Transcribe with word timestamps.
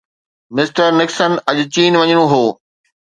mister 0.55 0.87
Nixon 0.99 1.31
اڄ 1.49 1.57
چين 1.73 1.91
وڃڻو 1.99 2.25
هو 2.31 2.43